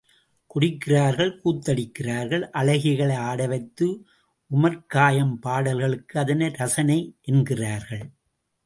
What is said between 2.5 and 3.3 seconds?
அழகிகளை